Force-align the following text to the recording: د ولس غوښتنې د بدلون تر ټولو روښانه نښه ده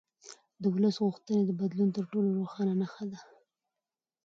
د 0.61 0.63
ولس 0.75 0.95
غوښتنې 1.05 1.41
د 1.45 1.51
بدلون 1.59 1.89
تر 1.95 2.03
ټولو 2.11 2.29
روښانه 2.39 2.73
نښه 2.81 3.05
ده 3.11 3.19